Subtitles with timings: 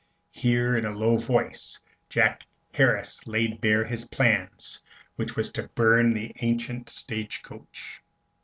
[0.31, 1.77] Here, in a low voice,
[2.09, 4.49] Jack Harris laid bare his plan,
[5.15, 8.01] which was to burn the ancient stage coach.